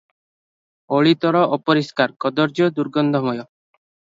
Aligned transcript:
ଓଳିତଳ 0.99 1.43
ଅପରିଷ୍କାର, 1.57 2.17
କଦର୍ଯ୍ୟ, 2.25 2.73
ଦୁର୍ଗନ୍ଧମୟ। 2.81 3.39